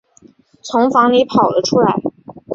[0.63, 2.01] 从房里跑了出来